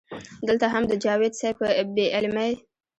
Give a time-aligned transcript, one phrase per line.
[0.47, 2.53] دلته هم د جاوېد صېب پۀ بې علمۍ